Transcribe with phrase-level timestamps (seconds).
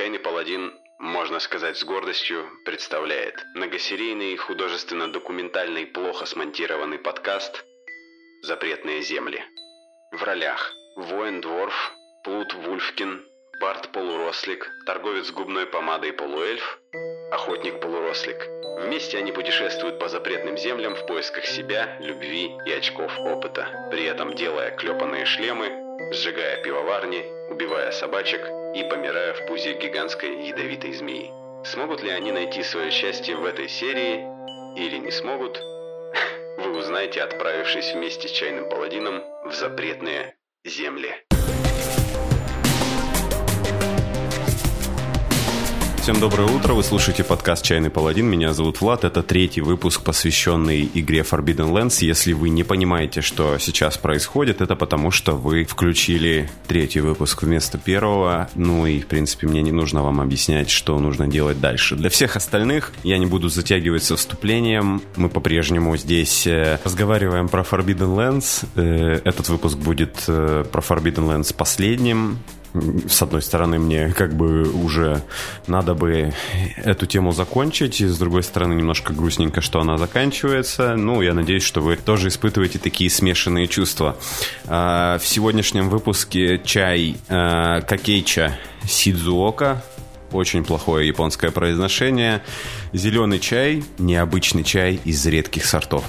[0.00, 7.66] Чайный паладин, можно сказать с гордостью, представляет многосерийный художественно-документальный плохо смонтированный подкаст
[8.40, 9.44] «Запретные земли».
[10.10, 11.92] В ролях воин-дворф,
[12.24, 13.22] плут Вульфкин,
[13.60, 16.78] Барт полурослик, торговец губной помадой полуэльф,
[17.30, 18.42] охотник полурослик.
[18.82, 24.34] Вместе они путешествуют по запретным землям в поисках себя, любви и очков опыта, при этом
[24.34, 25.68] делая клепанные шлемы,
[26.14, 31.30] сжигая пивоварни, убивая собачек и помирая в пузе гигантской ядовитой змеи.
[31.64, 34.24] Смогут ли они найти свое счастье в этой серии
[34.76, 35.58] или не смогут,
[36.58, 41.14] вы узнаете, отправившись вместе с Чайным Паладином в запретные земли.
[46.00, 50.90] Всем доброе утро, вы слушаете подкаст «Чайный паладин», меня зовут Влад, это третий выпуск, посвященный
[50.94, 52.02] игре Forbidden Lands.
[52.02, 57.76] Если вы не понимаете, что сейчас происходит, это потому, что вы включили третий выпуск вместо
[57.76, 61.96] первого, ну и, в принципе, мне не нужно вам объяснять, что нужно делать дальше.
[61.96, 67.60] Для всех остальных я не буду затягивать со вступлением, мы по-прежнему здесь э, разговариваем про
[67.60, 72.38] Forbidden Lands, э, этот выпуск будет э, про Forbidden Lands последним,
[73.08, 75.22] с одной стороны, мне как бы уже
[75.66, 76.32] надо бы
[76.76, 80.96] эту тему закончить, и с другой стороны, немножко грустненько, что она заканчивается.
[80.96, 84.16] Ну, я надеюсь, что вы тоже испытываете такие смешанные чувства.
[84.66, 89.82] А, в сегодняшнем выпуске чай а, Кокейча Сидзуока,
[90.32, 92.42] очень плохое японское произношение.
[92.92, 96.04] Зеленый чай, необычный чай из редких сортов.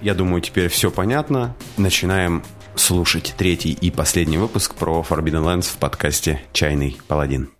[0.00, 1.56] Я думаю, теперь все понятно.
[1.76, 2.44] Начинаем
[2.76, 7.50] слушать третий и последний выпуск про Forbidden Lands в подкасте «Чайный паладин».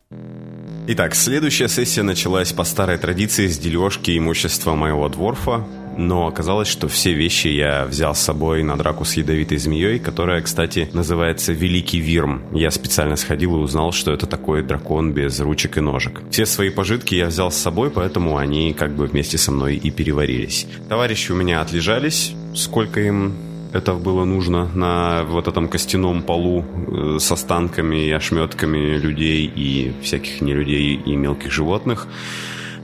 [0.89, 6.87] Итак, следующая сессия началась по старой традиции с дележки имущества моего дворфа, но оказалось, что
[6.87, 11.99] все вещи я взял с собой на драку с ядовитой змеей, которая, кстати, называется Великий
[11.99, 12.43] Вирм.
[12.53, 16.23] Я специально сходил и узнал, что это такой дракон без ручек и ножек.
[16.31, 19.91] Все свои пожитки я взял с собой, поэтому они как бы вместе со мной и
[19.91, 20.69] переварились.
[20.89, 23.35] Товарищи у меня отлежались, сколько им
[23.73, 29.93] это было нужно на вот этом костяном полу э, с останками и ошметками людей и
[30.03, 32.07] всяких нелюдей и мелких животных.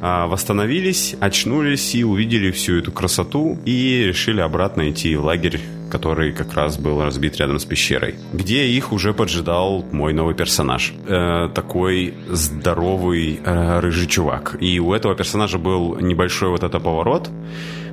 [0.05, 5.61] А, восстановились, очнулись и увидели всю эту красоту и решили обратно идти в лагерь
[5.93, 10.95] который как раз был разбит рядом с пещерой, где их уже поджидал мой новый персонаж.
[11.07, 14.57] Э, такой здоровый э, рыжий чувак.
[14.59, 17.29] И у этого персонажа был небольшой вот это поворот,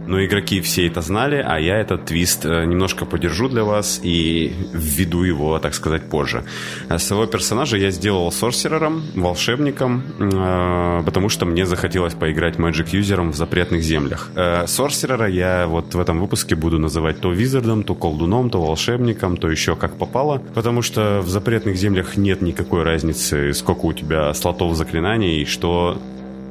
[0.07, 4.53] но игроки все это знали, а я этот твист э, немножко подержу для вас и
[4.73, 6.43] введу его, так сказать, позже.
[6.87, 13.31] А своего персонажа я сделал сорсерером, волшебником, э, потому что мне захотелось поиграть Magic юзером
[13.31, 14.29] в запретных землях.
[14.35, 19.37] Э, сорсерера я вот в этом выпуске буду называть то визардом, то колдуном, то волшебником,
[19.37, 24.33] то еще как попало, потому что в запретных землях нет никакой разницы, сколько у тебя
[24.33, 26.01] слотов заклинаний и что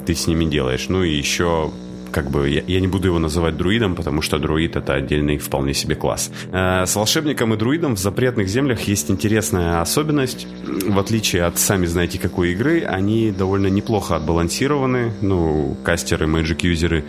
[0.07, 0.87] ты с ними делаешь.
[0.89, 1.71] Ну и еще
[2.11, 5.75] как бы я, я не буду его называть друидом, потому что друид это отдельный вполне
[5.75, 6.31] себе класс.
[6.53, 10.47] Э, с волшебником и друидом в запретных землях есть интересная особенность.
[10.87, 15.13] В отличие от сами знаете какой игры, они довольно неплохо отбалансированы.
[15.21, 17.05] Ну, кастеры, мэджик-юзеры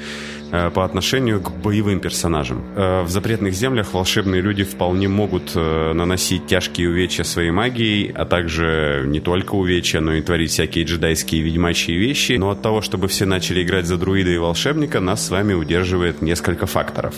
[0.51, 2.63] по отношению к боевым персонажам.
[2.75, 8.25] Э, в запретных землях волшебные люди вполне могут э, наносить тяжкие увечья своей магией, а
[8.25, 12.33] также не только увечья, но и творить всякие джедайские ведьмачьи вещи.
[12.33, 16.21] Но от того, чтобы все начали играть за друида и волшебника, нас с вами удерживает
[16.21, 17.15] несколько факторов.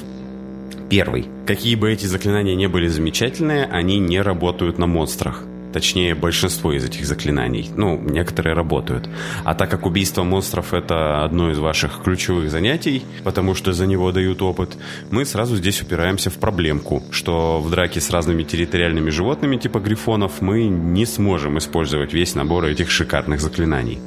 [0.89, 1.25] Первый.
[1.47, 5.45] Какие бы эти заклинания не были замечательные, они не работают на монстрах.
[5.73, 7.69] Точнее, большинство из этих заклинаний.
[7.75, 9.09] Ну, некоторые работают.
[9.43, 14.11] А так как убийство монстров это одно из ваших ключевых занятий, потому что за него
[14.11, 14.77] дают опыт,
[15.09, 20.41] мы сразу здесь упираемся в проблемку, что в драке с разными территориальными животными типа грифонов
[20.41, 23.99] мы не сможем использовать весь набор этих шикарных заклинаний.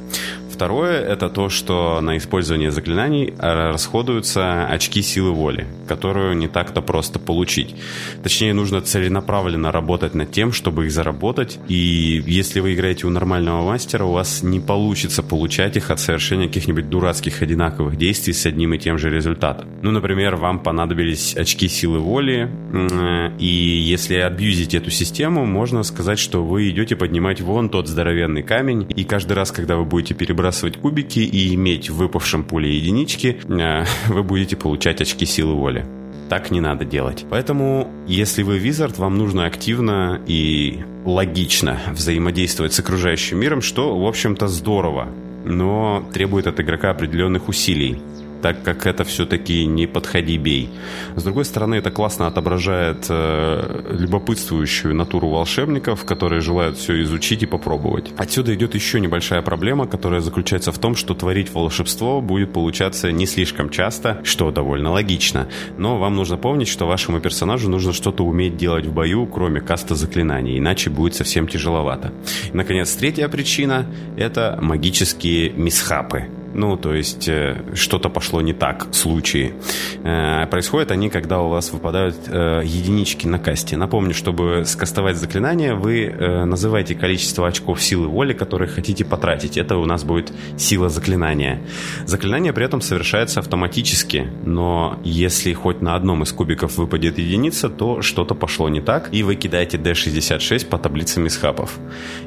[0.55, 7.19] Второе– это то, что на использование заклинаний расходуются очки силы воли, которую не так-то просто
[7.19, 7.75] получить.
[8.23, 13.67] Точнее, нужно целенаправленно работать над тем, чтобы их заработать, и если вы играете у нормального
[13.69, 18.75] мастера, у вас не получится получать их от совершения каких-нибудь дурацких одинаковых действий с одним
[18.75, 19.67] и тем же результатом.
[19.83, 22.49] Ну, например, вам понадобились очки силы воли,
[23.41, 28.87] и если абьюзить эту систему, можно сказать, что вы идете поднимать вон тот здоровенный камень,
[28.95, 33.39] и каждый раз, когда вы будете перебрасывать выбрасывать кубики и иметь в выпавшем пуле единички,
[33.49, 35.85] э, вы будете получать очки силы воли.
[36.29, 37.27] Так не надо делать.
[37.29, 44.07] Поэтому, если вы визард, вам нужно активно и логично взаимодействовать с окружающим миром, что, в
[44.07, 45.09] общем-то, здорово,
[45.45, 48.01] но требует от игрока определенных усилий
[48.45, 50.69] так как это все-таки не подходи бей.
[51.17, 57.47] С другой стороны, это классно отображает э, любопытствующую натуру волшебников, которые желают все изучить и
[57.47, 58.13] попробовать.
[58.19, 63.25] Отсюда идет еще небольшая проблема, которая заключается в том, что творить волшебство будет получаться не
[63.25, 65.49] слишком часто, что довольно логично.
[65.79, 69.95] Но вам нужно помнить, что вашему персонажу нужно что-то уметь делать в бою, кроме каста
[69.95, 72.13] заклинаний, иначе будет совсем тяжеловато.
[72.53, 73.87] И, наконец, третья причина–
[74.19, 76.27] это магические мисхапы.
[76.55, 79.55] Ну, то есть э, что-то пошло не так, случаи.
[80.05, 83.77] Э, происходят они, когда у вас выпадают э, единички на касте.
[83.77, 86.15] Напомню, чтобы скастовать заклинание, вы
[86.47, 89.59] называете количество очков силы воли, которые хотите потратить.
[89.59, 91.61] Это у нас будет сила заклинания.
[92.07, 98.03] Заклинание при этом совершается автоматически, но если хоть на одном из кубиков выпадет единица, то
[98.03, 101.79] что-то пошло не так, и вы кидаете D66 по таблице мисхапов.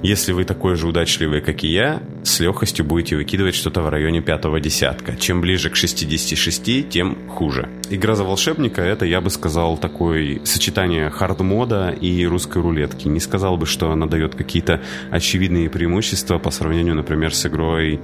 [0.04, 4.17] Если вы такой же удачливый, как и я, с легкостью будете выкидывать что-то в районе
[4.18, 5.16] районе пятого десятка.
[5.16, 7.70] Чем ближе к 66, тем хуже.
[7.90, 13.08] Игра за волшебника это, я бы сказал, такое сочетание хардмода и русской рулетки.
[13.10, 14.82] Не сказал бы, что она дает какие-то
[15.12, 18.00] очевидные преимущества по сравнению, например, с игрой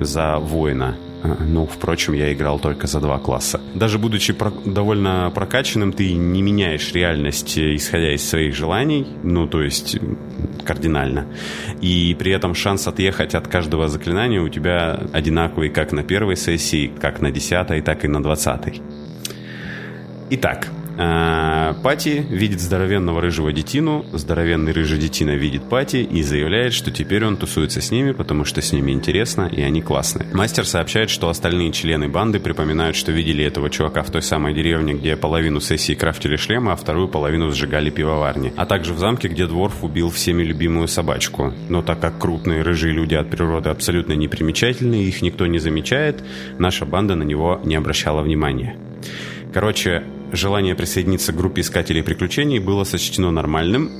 [0.00, 0.96] за воина.
[1.22, 3.60] Ну, впрочем, я играл только за два класса.
[3.74, 9.46] Даже будучи про довольно прокачанным, ты не меняешь реальность, э, исходя из своих желаний, ну,
[9.46, 9.98] то есть
[10.64, 11.26] кардинально.
[11.80, 16.90] И при этом шанс отъехать от каждого заклинания у тебя одинаковый как на первой сессии,
[17.00, 18.82] как на десятой, так и на двадцатой.
[20.30, 20.68] Итак,
[20.98, 27.24] а, Пати видит здоровенного рыжего детину, здоровенный рыжий детина видит Пати и заявляет, что теперь
[27.24, 30.28] он тусуется с ними, потому что с ними интересно и они классные.
[30.32, 34.94] Мастер сообщает, что остальные члены банды припоминают, что видели этого чувака в той самой деревне,
[34.94, 39.46] где половину сессии крафтили шлемы, а вторую половину сжигали пивоварни, а также в замке, где
[39.46, 41.52] Дворф убил всеми любимую собачку.
[41.68, 46.22] Но так как крупные рыжие люди от природы абсолютно непримечательные, их никто не замечает,
[46.58, 48.76] наша банда на него не обращала внимания.
[49.52, 53.90] Короче, желание присоединиться к группе искателей приключений было сочтено нормальным,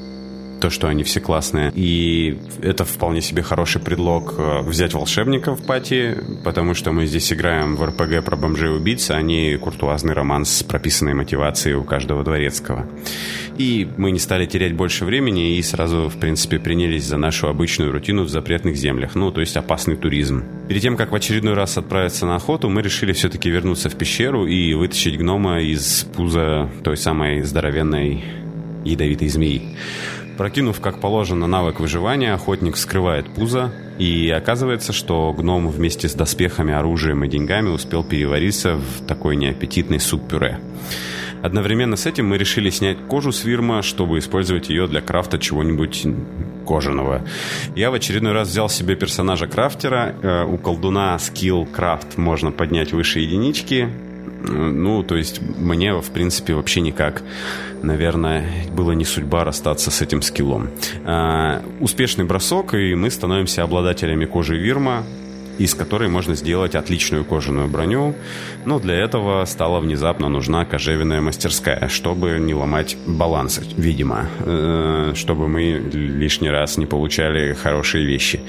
[0.63, 1.73] то, что они все классные.
[1.75, 7.33] И это вполне себе хороший предлог э, взять волшебника в пати, потому что мы здесь
[7.33, 12.23] играем в РПГ про бомжей убийц, а не куртуазный роман с прописанной мотивацией у каждого
[12.23, 12.87] дворецкого.
[13.59, 17.91] И мы не стали терять больше времени и сразу, в принципе, принялись за нашу обычную
[17.91, 20.45] рутину в запретных землях, ну, то есть опасный туризм.
[20.69, 24.47] Перед тем, как в очередной раз отправиться на охоту, мы решили все-таки вернуться в пещеру
[24.47, 28.23] и вытащить гнома из пуза той самой здоровенной
[28.85, 29.77] ядовитой змеи.
[30.43, 36.75] Прокинув, как положено, навык выживания, охотник вскрывает пузо, и оказывается, что гном вместе с доспехами,
[36.75, 40.59] оружием и деньгами успел перевариться в такой неаппетитный суп-пюре.
[41.45, 46.09] Одновременно с этим мы решили снять кожу с вирма, чтобы использовать ее для крафта чего-нибудь
[46.67, 47.23] кожаного.
[47.77, 50.13] Я в очередной раз взял себе персонажа крафтера.
[50.23, 53.89] Э, у колдуна скилл крафт можно поднять выше единички.
[54.45, 57.23] Ну, то есть мне, в принципе, вообще никак,
[57.83, 60.71] наверное, было не судьба расстаться с этим скиллом.
[61.05, 65.05] А, успешный бросок, и мы становимся обладателями кожи Вирма,
[65.59, 68.15] из которой можно сделать отличную кожаную броню,
[68.65, 75.49] но для этого стала внезапно нужна кожевенная мастерская, чтобы не ломать баланс, видимо, э, чтобы
[75.49, 78.41] мы лишний раз не получали хорошие вещи.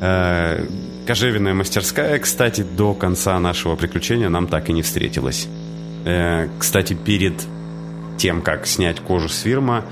[0.00, 0.64] Э,
[1.06, 5.48] Кожевенная мастерская, кстати, до конца нашего приключения нам так и не встретилась.
[6.04, 7.34] Э, кстати, перед
[8.16, 9.84] тем, как снять кожу с фирма,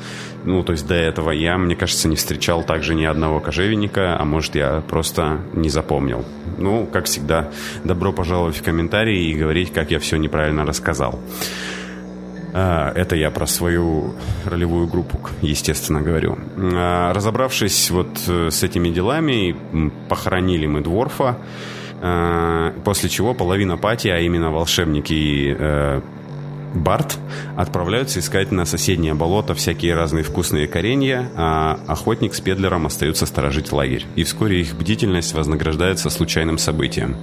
[0.44, 4.24] ну, то есть до этого я, мне кажется, не встречал также ни одного кожевенника, а
[4.24, 6.24] может, я просто не запомнил.
[6.56, 7.50] Ну, как всегда,
[7.84, 11.18] добро пожаловать в комментарии и говорить, как я все неправильно рассказал.
[12.60, 16.36] А, это я про свою ролевую группу, естественно, говорю.
[16.56, 19.54] А, разобравшись вот э, с этими делами,
[20.08, 21.38] похоронили мы Дворфа,
[22.00, 26.00] а, после чего половина пати, а именно волшебники и э,
[26.74, 27.16] Барт
[27.56, 33.70] отправляются искать на соседнее болото всякие разные вкусные коренья, а охотник с педлером остаются сторожить
[33.70, 34.04] лагерь.
[34.16, 37.16] И вскоре их бдительность вознаграждается случайным событием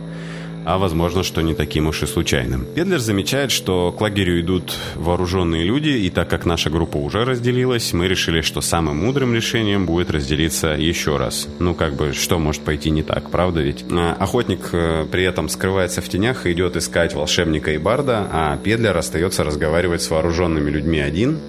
[0.66, 2.66] а возможно, что не таким уж и случайным.
[2.76, 7.94] Педлер замечает, что к лагерю идут вооруженные люди, и так как наша группа уже разделилась,
[7.94, 11.48] мы решили, что самым мудрым решением будет разделиться еще раз.
[11.60, 13.86] Ну, как бы, что может пойти не так, правда ведь?
[13.92, 18.58] А, охотник э, при этом скрывается в тенях и идет искать волшебника и барда, а
[18.58, 21.40] Педлер остается разговаривать с вооруженными людьми один,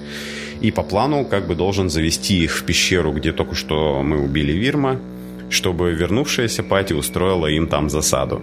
[0.60, 4.52] и по плану как бы должен завести их в пещеру, где только что мы убили
[4.52, 5.00] Вирма,
[5.48, 8.42] чтобы вернувшаяся пати устроила им там засаду.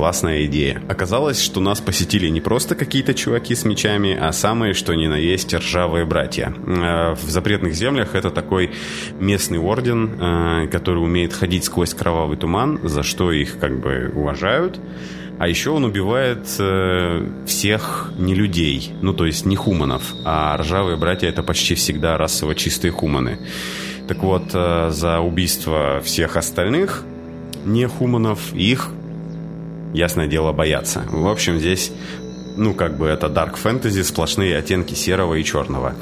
[0.00, 0.82] Классная идея.
[0.88, 5.16] Оказалось, что нас посетили не просто какие-то чуваки с мечами, а самые, что ни на
[5.16, 6.54] есть, ржавые братья.
[6.56, 8.70] Э, в запретных землях это такой
[9.18, 14.80] местный орден, э, который умеет ходить сквозь кровавый туман, за что их как бы уважают.
[15.38, 20.96] А еще он убивает э, всех не людей, ну то есть не хуманов, а ржавые
[20.96, 23.38] братья это почти всегда расово чистые хуманы.
[24.08, 27.04] Так вот, э, за убийство всех остальных
[27.66, 28.88] не хуманов их,
[29.92, 31.04] ясное дело, боятся.
[31.10, 31.92] В общем, здесь
[32.56, 35.94] ну, как бы это дарк фэнтези, сплошные оттенки серого и черного.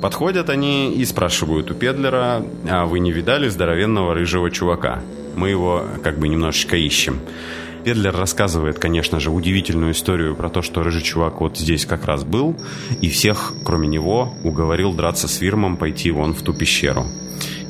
[0.00, 5.00] Подходят они и спрашивают у Педлера, а вы не видали здоровенного рыжего чувака?
[5.34, 7.20] Мы его как бы немножечко ищем.
[7.84, 12.24] Педлер рассказывает, конечно же, удивительную историю про то, что рыжий чувак вот здесь как раз
[12.24, 12.56] был,
[13.00, 17.06] и всех, кроме него, уговорил драться с Вирмом пойти вон в ту пещеру.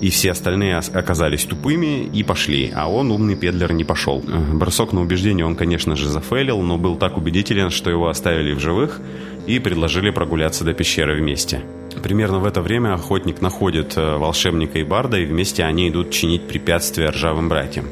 [0.04, 4.23] И все остальные оказались тупыми и пошли, а он, умный Педлер, не пошел.
[4.52, 8.61] Бросок на убеждение он, конечно же, зафейлил, но был так убедителен, что его оставили в
[8.61, 9.00] живых
[9.46, 11.62] и предложили прогуляться до пещеры вместе.
[12.02, 16.46] Примерно в это время охотник находит э, волшебника и барда, и вместе они идут чинить
[16.49, 17.87] препятствия ржавым братьям.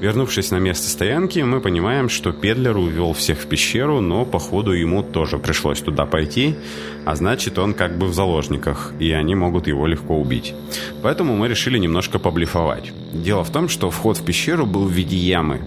[0.00, 5.02] Вернувшись на место стоянки, мы понимаем, что Педлер увел всех в пещеру, но походу ему
[5.02, 6.56] тоже пришлось туда пойти,
[7.04, 10.54] а значит он как бы в заложниках, и они могут его легко убить.
[11.02, 12.92] Поэтому мы решили немножко поблефовать.
[13.12, 15.60] Дело в том, что вход в пещеру был в виде ямы,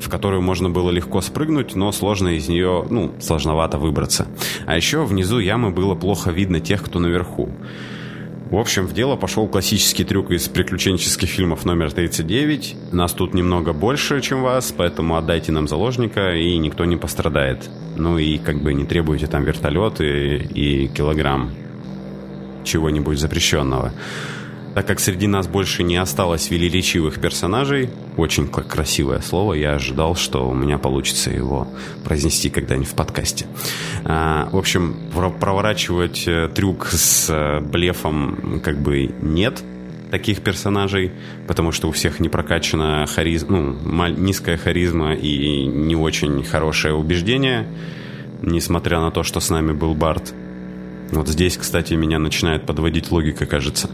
[0.00, 4.26] в которую можно было легко спрыгнуть, но сложно из нее, ну, сложновато выбраться.
[4.64, 7.50] А еще внизу ямы было плохо видно тех, кто наверху.
[8.50, 12.76] В общем, в дело пошел классический трюк из приключенческих фильмов номер 39.
[12.92, 17.68] Нас тут немного больше, чем вас, поэтому отдайте нам заложника, и никто не пострадает.
[17.96, 21.50] Ну и как бы не требуйте там вертолеты и килограмм
[22.62, 23.92] чего-нибудь запрещенного.
[24.76, 30.46] Так как среди нас больше не осталось велеречивых персонажей, очень красивое слово, я ожидал, что
[30.50, 31.66] у меня получится его
[32.04, 33.46] произнести когда-нибудь в подкасте.
[34.04, 34.94] А, в общем,
[35.40, 39.62] проворачивать э, трюк с э, блефом как бы нет
[40.10, 41.10] таких персонажей,
[41.46, 47.66] потому что у всех не прокачана харизма, ну, низкая харизма и не очень хорошее убеждение,
[48.42, 50.34] несмотря на то, что с нами был Барт.
[51.12, 53.90] Вот здесь, кстати, меня начинает подводить логика, кажется.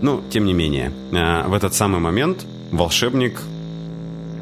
[0.00, 3.40] Ну, тем не менее, а, в этот самый момент волшебник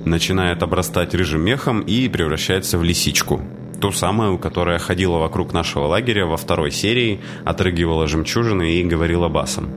[0.05, 3.41] начинает обрастать рыжим мехом и превращается в лисичку.
[3.81, 9.71] Ту самую, которая ходила вокруг нашего лагеря во второй серии, отрыгивала жемчужины и говорила басом.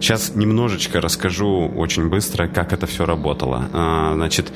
[0.00, 3.68] Сейчас немножечко расскажу очень быстро, как это все работало.
[3.72, 4.52] А, значит,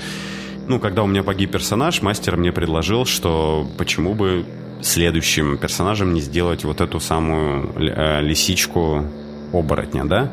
[0.68, 4.44] ну, когда у меня погиб персонаж, мастер мне предложил, что почему бы
[4.82, 9.04] следующим персонажем не сделать вот эту самую э, лисичку
[9.52, 10.30] оборотня, да?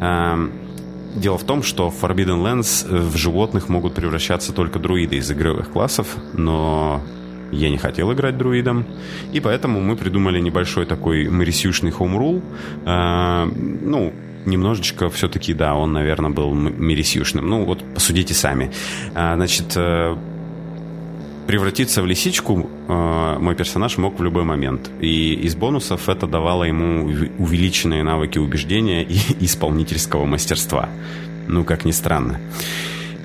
[0.00, 0.52] Эм,
[1.14, 5.70] дело в том, что в Forbidden Lands в животных могут превращаться только друиды из игровых
[5.70, 7.02] классов, но
[7.52, 8.86] я не хотел играть друидом,
[9.32, 12.42] и поэтому мы придумали небольшой такой мэрисюшный хоумрул.
[12.86, 14.12] Э, ну,
[14.46, 17.48] немножечко все-таки, да, он, наверное, был мерисюшным.
[17.48, 18.72] Ну, вот посудите сами.
[19.14, 20.16] Э, значит, э,
[21.46, 24.90] превратиться в лисичку э, мой персонаж мог в любой момент.
[25.00, 27.04] И из бонусов это давало ему
[27.38, 30.88] увеличенные навыки убеждения и исполнительского мастерства.
[31.48, 32.40] Ну, как ни странно.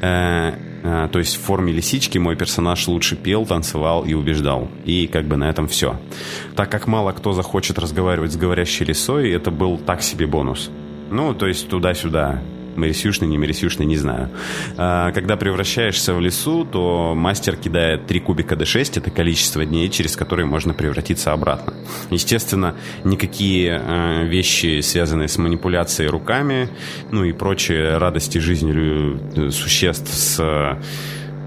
[0.02, 0.54] Э,
[0.84, 4.70] э, то есть в форме лисички мой персонаж лучше пел, танцевал и убеждал.
[4.86, 6.00] И как бы на этом все.
[6.56, 10.70] Так как мало кто захочет разговаривать с говорящей лисой, это был так себе бонус.
[11.12, 12.42] Ну, то есть туда-сюда
[12.78, 14.30] мерисюшный, не мерисюшный, не знаю.
[14.78, 20.16] А, когда превращаешься в лесу, то мастер кидает 3 кубика D6, это количество дней, через
[20.16, 21.74] которые можно превратиться обратно.
[22.10, 26.70] Естественно, никакие а, вещи, связанные с манипуляцией руками,
[27.12, 30.78] ну и прочие радости жизни существ с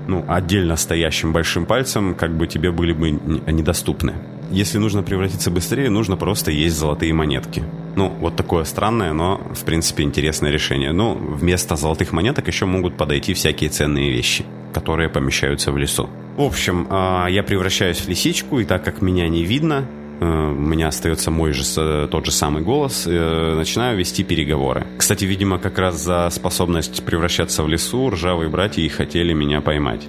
[0.09, 4.15] ну, отдельно стоящим большим пальцем, как бы тебе были бы недоступны.
[4.51, 7.63] Если нужно превратиться быстрее, нужно просто есть золотые монетки.
[7.97, 10.93] Ну, вот такое странное, но, в принципе, интересное решение.
[10.93, 16.09] Ну, вместо золотых монеток еще могут подойти всякие ценные вещи, которые помещаются в лесу.
[16.37, 19.85] В общем, а, я превращаюсь в лисичку, и так как меня не видно,
[20.21, 24.87] э, у меня остается мой же тот же самый голос, э, начинаю вести переговоры.
[24.97, 30.07] Кстати, видимо, как раз за способность превращаться в лесу ржавые братья и хотели меня поймать.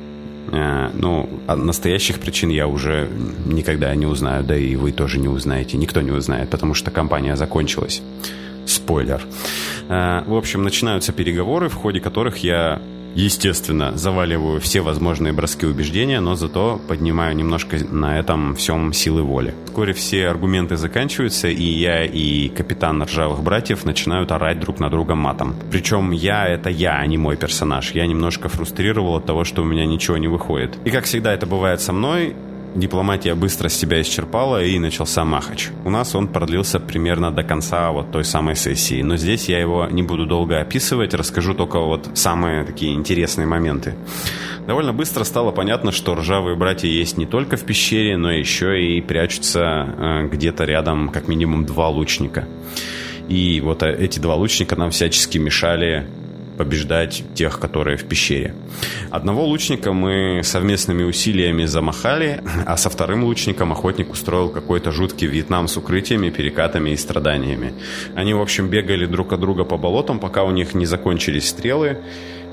[0.52, 3.10] Э, ну, настоящих причин я уже
[3.46, 7.36] никогда не узнаю, да и вы тоже не узнаете, никто не узнает, потому что компания
[7.36, 8.02] закончилась.
[8.66, 9.22] Спойлер.
[9.90, 12.82] Э, в общем, начинаются переговоры, в ходе которых я
[13.16, 19.54] Естественно, заваливаю все возможные броски убеждения, но зато поднимаю немножко на этом всем силы воли.
[19.66, 25.16] Вскоре все аргументы заканчиваются, и я и капитан ржавых братьев начинают орать друг на друга
[25.16, 25.56] матом.
[25.72, 27.92] Причем я— это я, а не мой персонаж.
[27.92, 30.78] Я немножко фрустрировал от того, что у меня ничего не выходит.
[30.86, 32.36] И как всегда это бывает со мной,
[32.76, 35.70] дипломатия быстро себя исчерпала и начался махач.
[35.86, 39.88] У нас он продлился примерно до конца вот той самой сессии, но здесь я его
[39.90, 43.96] не буду долго описывать, расскажу только вот самые такие интересные моменты.
[44.68, 49.02] Довольно быстро стало понятно, что ржавые братья есть не только в пещере, но еще и
[49.02, 52.48] прячутся э, где-то рядом как минимум два лучника.
[53.28, 56.08] И вот э, эти два лучника нам всячески мешали
[56.60, 58.54] побеждать тех, которые в пещере.
[59.12, 65.70] Одного лучника мы совместными усилиями замахали, а со вторым лучником охотник устроил какой-то жуткий Вьетнам
[65.70, 67.72] с укрытиями, перекатами и страданиями.
[68.14, 71.98] Они, в общем, бегали друг от друга по болотам, пока у них не закончились стрелы,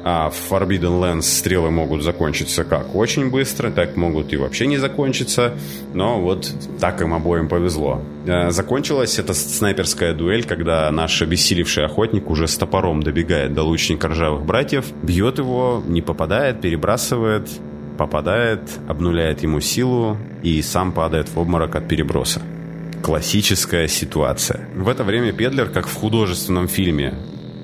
[0.08, 4.76] а в Forbidden Lands стрелы могут закончиться как очень быстро, так могут и вообще не
[4.76, 5.54] закончиться.
[5.94, 6.48] Но вот
[6.78, 8.00] так им обоим повезло.
[8.24, 14.06] Э, закончилась эта снайперская дуэль, когда наш обессилевший охотник уже с топором добегает до лучника
[14.06, 17.48] ржавых братьев, бьет его, не попадает, перебрасывает,
[17.98, 22.40] попадает, обнуляет ему силу и сам падает в обморок от переброса.
[23.02, 24.68] Классическая ситуация.
[24.72, 27.14] В это время Педлер, как в художественном фильме,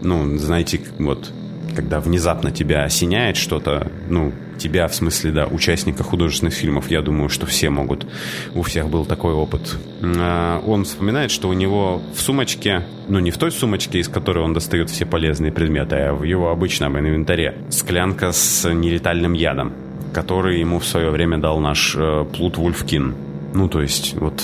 [0.03, 1.31] ну, знаете, вот
[1.75, 7.29] когда внезапно тебя осеняет что-то, ну, тебя, в смысле, да, участника художественных фильмов, я думаю,
[7.29, 8.07] что все могут,
[8.55, 9.77] у всех был такой опыт.
[10.03, 14.45] А, он вспоминает, что у него в сумочке, ну, не в той сумочке, из которой
[14.45, 19.73] он достает все полезные предметы, а в его обычном инвентаре, склянка с нелетальным ядом,
[20.13, 23.15] который ему в свое время дал наш э, Плут Вульфкин.
[23.55, 24.43] Ну, то есть, вот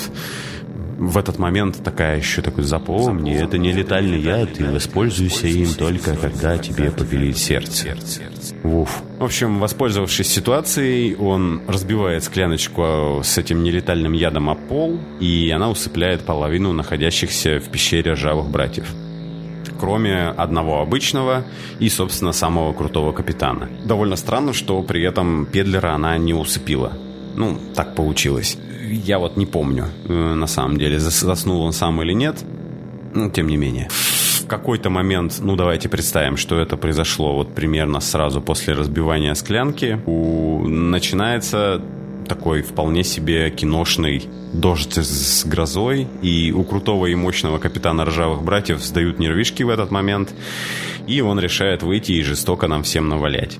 [0.99, 6.15] в этот момент такая еще такой запомни, это не летальный яд, и воспользуйся им только
[6.15, 7.95] когда тебе повелит сердце.
[8.63, 9.01] Вуф.
[9.17, 15.69] В общем, воспользовавшись ситуацией, он разбивает скляночку с этим нелетальным ядом о пол, и она
[15.69, 18.93] усыпляет половину находящихся в пещере ржавых братьев
[19.79, 21.45] кроме одного обычного
[21.79, 23.69] и, собственно, самого крутого капитана.
[23.85, 26.91] Довольно странно, что при этом Педлера она не усыпила.
[27.39, 28.57] Ну, так получилось
[28.89, 32.43] я вот не помню, э, на самом деле, заснул он сам или нет.
[33.13, 33.87] Ну, тем не менее.
[33.89, 39.99] В какой-то момент, ну, давайте представим, что это произошло вот примерно сразу после разбивания склянки.
[40.05, 40.67] У...
[40.67, 41.81] Начинается
[42.27, 48.83] такой вполне себе киношный дождь с грозой, и у крутого и мощного капитана ржавых братьев
[48.83, 50.33] сдают нервишки в этот момент,
[51.07, 53.59] и он решает выйти и жестоко нам всем навалять.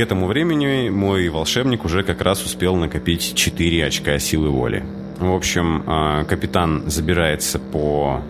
[0.00, 4.82] К этому времени мой волшебник уже как раз успел накопить 4 очка силы воли.
[5.18, 8.22] В общем, а, капитан забирается по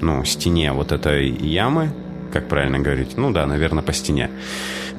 [0.00, 1.90] ну, стене вот этой ямы,
[2.32, 4.30] как правильно говорить, ну да, наверное, по стене.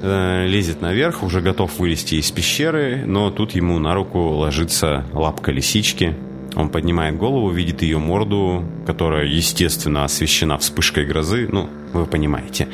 [0.04, 5.52] Э, лезет наверх, уже готов вылезти из пещеры, но тут ему на руку ложится лапка
[5.52, 6.14] лисички.
[6.56, 11.50] Он поднимает голову, видит ее морду, которая, естественно, освещена вспышкой грозы.
[11.52, 12.68] Ну, вы понимаете.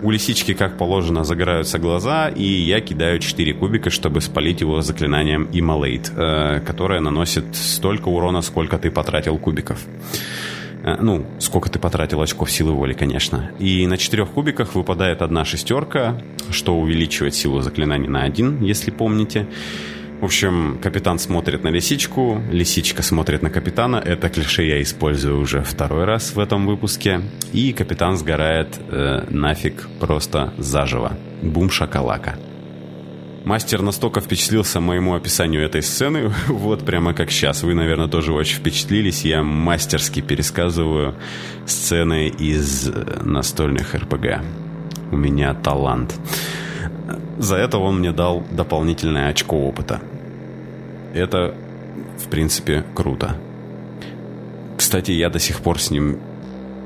[0.00, 5.48] У лисички, как положено, загораются глаза, и я кидаю 4 кубика, чтобы спалить его заклинанием
[5.52, 9.80] Immolate, э, которое наносит столько урона, сколько ты потратил кубиков.
[10.84, 13.50] Э, ну, сколько ты потратил очков силы воли, конечно.
[13.58, 19.46] И на четырех кубиках выпадает одна шестерка, что увеличивает силу заклинаний на один, если помните.
[20.20, 24.02] В общем, капитан смотрит на лисичку, лисичка смотрит на капитана.
[24.04, 27.20] Это клише я использую уже второй раз в этом выпуске.
[27.52, 31.16] И капитан сгорает э, нафиг просто заживо.
[31.42, 32.36] Бум-шакалака.
[33.44, 37.62] Мастер настолько впечатлился моему описанию этой сцены, вот прямо как сейчас.
[37.62, 39.24] Вы, наверное, тоже очень впечатлились.
[39.24, 41.14] Я мастерски пересказываю
[41.64, 44.42] сцены из э, настольных РПГ.
[45.12, 46.18] У меня талант.
[47.38, 50.00] За это он мне дал дополнительное очко опыта.
[51.14, 51.54] Это,
[52.18, 53.36] в принципе, круто.
[54.76, 56.18] Кстати, я до сих пор с ним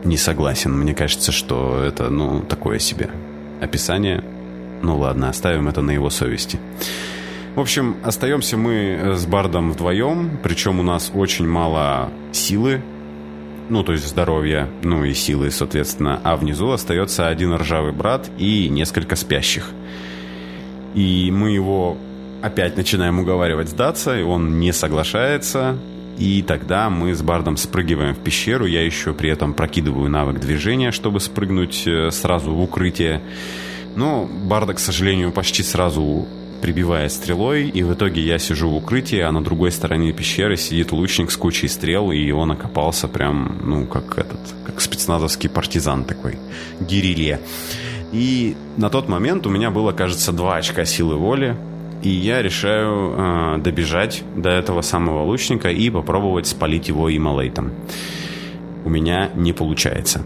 [0.05, 0.73] не согласен.
[0.73, 3.11] Мне кажется, что это, ну, такое себе.
[3.61, 4.25] Описание,
[4.83, 6.59] ну ладно, оставим это на его совести.
[7.55, 12.83] В общем, остаемся мы с Бардом вдвоем, причем у нас очень мало силы,
[13.69, 18.69] ну, то есть здоровья, ну и силы, соответственно, а внизу остается один ржавый брат и
[18.69, 19.71] несколько спящих.
[20.95, 21.97] И мы его
[22.43, 25.77] опять начинаем уговаривать сдаться, и он не соглашается.
[26.19, 28.67] И тогда мы с Бардом спрыгиваем в пещеру.
[28.67, 33.23] Я еще при этом прокидываю навык движения, чтобы спрыгнуть э, сразу в укрытие.
[33.97, 36.27] Но Барда, к сожалению, почти сразу
[36.63, 40.93] прибивает стрелой, и в итоге я сижу в укрытии, а на другой стороне пещеры сидит
[40.93, 46.39] лучник с кучей стрел, и он окопался прям, ну, как этот, как спецназовский партизан такой,
[46.79, 47.41] гирилья.
[48.13, 51.57] И на тот момент у меня было, кажется, два очка силы воли.
[52.03, 57.73] И я решаю э, добежать до этого самого лучника и попробовать спалить его имолейтом.
[58.85, 60.23] У меня не получается.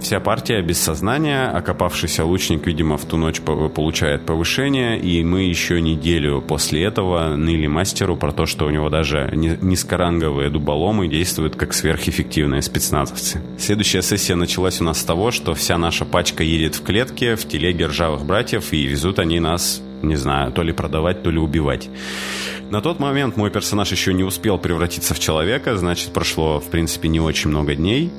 [0.00, 5.80] Вся партия без сознания, окопавшийся лучник, видимо, в ту ночь получает повышение, и мы еще
[5.80, 11.74] неделю после этого ныли мастеру про то, что у него даже низкоранговые дуболомы действуют как
[11.74, 13.42] сверхэффективные спецназовцы.
[13.58, 17.46] Следующая сессия началась у нас с того, что вся наша пачка едет в клетке в
[17.46, 21.88] телеге ржавых братьев, и везут они нас, не знаю, то ли продавать, то ли убивать.
[22.70, 27.08] На тот момент мой персонаж еще не успел превратиться в человека, значит, прошло, в принципе,
[27.08, 28.10] не очень много дней.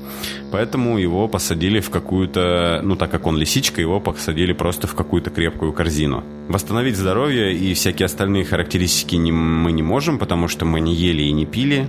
[0.52, 5.30] Поэтому его посадили в какую-то, ну, так как он лисичка, его посадили просто в какую-то
[5.30, 6.24] крепкую корзину.
[6.48, 11.22] Восстановить здоровье и всякие остальные характеристики не, мы не можем, потому что мы не ели
[11.22, 11.86] и не пили.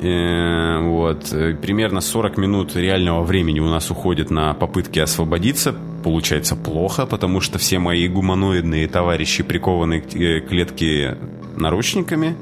[0.00, 1.28] Э, вот.
[1.62, 5.76] Примерно 40 минут реального времени у нас уходит на попытки освободиться.
[6.02, 11.16] Получается плохо, потому что все мои гуманоидные товарищи прикованы к э, клетке
[11.56, 12.36] наручниками,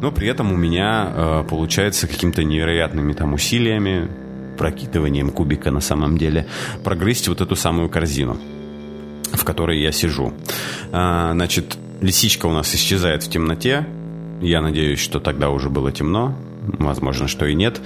[0.00, 4.08] но при этом у меня э, получается какими-то невероятными там усилиями,
[4.56, 6.46] прокидыванием кубика на самом деле,
[6.82, 8.38] прогрызть вот эту самую корзину,
[9.32, 10.32] в которой я сижу.
[10.92, 13.86] А, значит, лисичка у нас исчезает в темноте.
[14.40, 16.36] Я надеюсь, что тогда уже было темно.
[16.78, 17.80] Возможно, что и нет.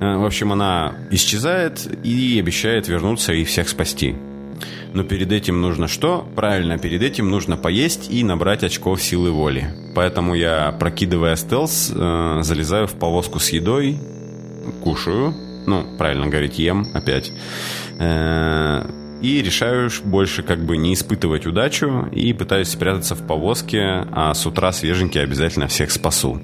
[0.00, 4.16] А, в общем, она исчезает и обещает вернуться и всех спасти.
[4.92, 6.26] Но перед этим нужно что?
[6.36, 9.66] Правильно, перед этим нужно поесть и набрать очков силы воли.
[9.94, 13.98] Поэтому я, прокидывая стелс, э, залезаю в повозку с едой,
[14.82, 15.34] кушаю,
[15.66, 17.32] ну, правильно говорить, ем опять,
[17.98, 18.86] э,
[19.20, 24.46] и решаю больше как бы не испытывать удачу и пытаюсь спрятаться в повозке, а с
[24.46, 26.40] утра свеженький обязательно всех спасу.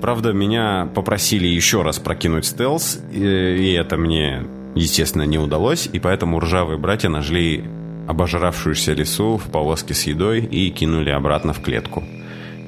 [0.00, 4.42] Правда, меня попросили еще раз прокинуть стелс, и это мне
[4.74, 7.64] естественно, не удалось, и поэтому ржавые братья нажли
[8.06, 12.04] обожравшуюся лису в повозке с едой и кинули обратно в клетку,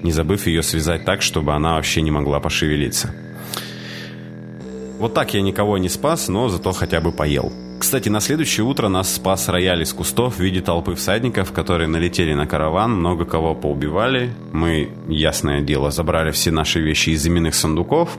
[0.02, 3.14] не забыв ее связать так, чтобы она вообще не могла пошевелиться.
[4.98, 7.52] Вот так я никого не спас, но зато хотя бы поел.
[7.78, 12.32] Кстати, на следующее утро нас спас рояль из кустов в виде толпы всадников, которые налетели
[12.32, 14.30] на караван, много кого поубивали.
[14.52, 18.16] Мы, ясное дело, забрали все наши вещи из именных сундуков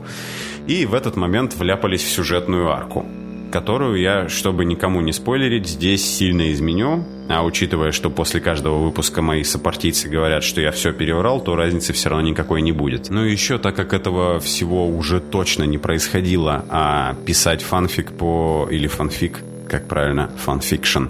[0.68, 3.04] и в этот момент вляпались в сюжетную арку
[3.50, 7.04] которую я, чтобы никому не спойлерить, здесь сильно изменю.
[7.28, 11.92] А учитывая, что после каждого выпуска мои сопартийцы говорят, что я все переврал, то разницы
[11.92, 13.10] все равно никакой не будет.
[13.10, 18.66] Ну и еще, так как этого всего уже точно не происходило, а писать фанфик по...
[18.70, 21.04] или фанфик как правильно, fan fiction.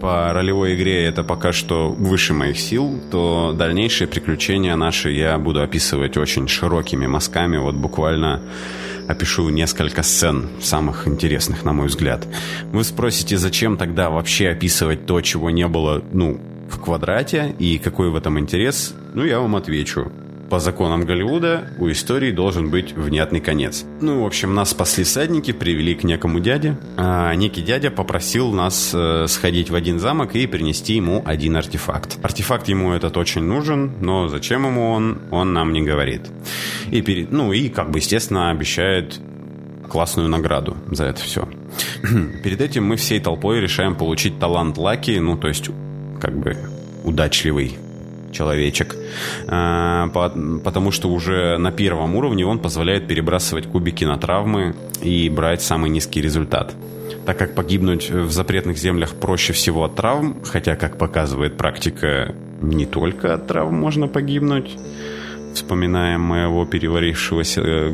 [0.00, 5.62] По ролевой игре это пока что выше моих сил, то дальнейшие приключения наши я буду
[5.62, 8.42] описывать очень широкими мазками, вот буквально
[9.08, 12.26] опишу несколько сцен, самых интересных, на мой взгляд.
[12.72, 18.10] Вы спросите, зачем тогда вообще описывать то, чего не было, ну, в квадрате, и какой
[18.10, 18.94] в этом интерес?
[19.14, 20.10] Ну, я вам отвечу
[20.50, 23.84] по законам Голливуда у истории должен быть внятный конец.
[24.00, 26.76] Ну, в общем, нас спасли садники, привели к некому дяде.
[26.96, 32.18] А некий дядя попросил нас э, сходить в один замок и принести ему один артефакт.
[32.22, 36.22] Артефакт ему этот очень нужен, но зачем ему он, он нам не говорит.
[36.90, 39.18] И перед, ну и, как бы, естественно, обещает
[39.88, 41.48] классную награду за это все.
[42.42, 45.70] Перед этим мы всей толпой решаем получить талант Лаки, ну, то есть,
[46.20, 46.56] как бы,
[47.04, 47.78] удачливый
[48.36, 48.96] человечек,
[49.46, 50.08] а,
[50.64, 55.90] потому что уже на первом уровне он позволяет перебрасывать кубики на травмы и брать самый
[55.90, 56.74] низкий результат.
[57.24, 62.86] Так как погибнуть в запретных землях проще всего от травм, хотя, как показывает практика, не
[62.86, 64.76] только от травм можно погибнуть,
[65.54, 67.90] вспоминаем моего переварившегося э,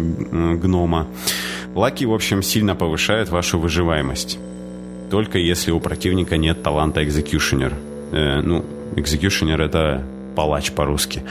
[0.57, 1.07] гнома,
[1.74, 4.38] лаки, в общем, сильно повышает вашу выживаемость.
[5.11, 7.74] Только если у противника нет таланта экзекьюшенер.
[8.12, 8.64] Э, ну,
[8.96, 11.23] экзекьюшенер это палач по-русски,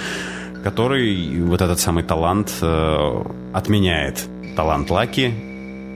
[0.64, 4.24] который вот этот самый талант э, отменяет
[4.56, 5.34] талант Лаки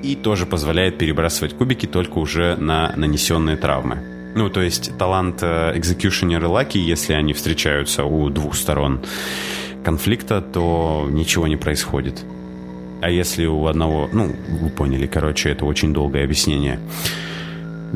[0.03, 3.97] и тоже позволяет перебрасывать кубики только уже на нанесенные травмы.
[4.35, 9.01] Ну, то есть талант Executioner и Лаки, если они встречаются у двух сторон
[9.83, 12.23] конфликта, то ничего не происходит.
[13.01, 14.09] А если у одного...
[14.11, 16.79] Ну, вы поняли, короче, это очень долгое объяснение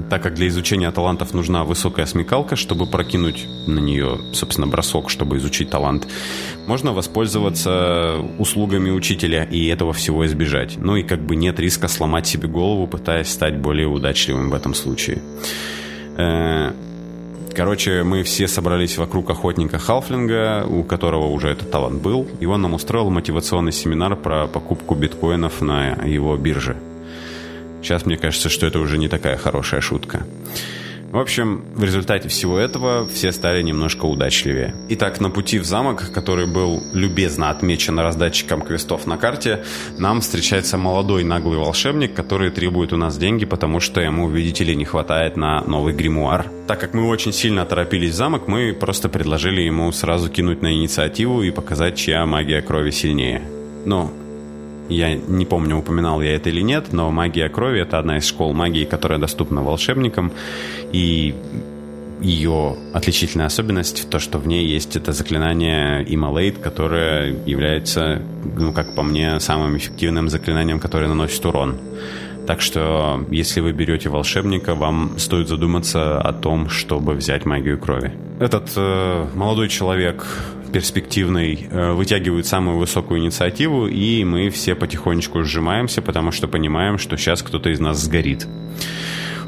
[0.10, 5.38] так как для изучения талантов нужна высокая смекалка, чтобы прокинуть на нее, собственно, бросок, чтобы
[5.38, 6.08] изучить талант,
[6.68, 10.78] можно воспользоваться услугами учителя и этого всего избежать.
[10.78, 14.74] Ну и как бы нет риска сломать себе голову, пытаясь стать более удачливым в этом
[14.74, 15.20] случае.
[16.18, 16.72] Э,
[17.56, 22.62] короче, мы все собрались вокруг охотника Халфлинга, у которого уже этот талант был, и он
[22.62, 26.78] нам устроил мотивационный семинар про покупку биткоинов на его бирже.
[27.82, 30.26] Сейчас мне кажется, что это уже не такая хорошая шутка.
[31.12, 34.76] В общем, в результате всего этого все стали немножко удачливее.
[34.90, 39.64] Итак, на пути в замок, который был любезно отмечен раздатчиком квестов на карте,
[39.98, 44.76] нам встречается молодой наглый волшебник, который требует у нас деньги, потому что ему, видите ли,
[44.76, 46.46] не хватает на новый гримуар.
[46.68, 50.72] Так как мы очень сильно торопились в замок, мы просто предложили ему сразу кинуть на
[50.76, 53.42] инициативу и показать, чья магия крови сильнее.
[53.84, 54.14] Но
[54.90, 58.54] я не помню, упоминал я это или нет, но магия крови— это одна из школ
[58.54, 60.32] магии, которая доступна волшебникам,
[60.92, 61.36] и
[62.22, 68.22] ее отличительная особенность в том, что в ней есть это заклинание Immolate, которое является,
[68.58, 71.78] ну, как по мне, самым эффективным заклинанием, которое наносит урон.
[72.46, 78.12] Так что, если вы берете волшебника, вам стоит задуматься о том, чтобы взять магию крови.
[78.40, 80.26] Этот э, молодой человек
[80.72, 87.18] перспективный э, вытягивают самую высокую инициативу, и мы все потихонечку сжимаемся, потому что понимаем, что
[87.18, 88.48] сейчас кто-то из нас сгорит.